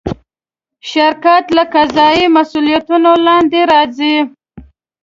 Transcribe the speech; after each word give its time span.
شرکت 0.91 1.45
له 1.55 1.63
قضایي 1.73 2.25
مسوولیتونو 2.35 3.11
لاندې 3.27 3.61
راځي. 3.71 4.15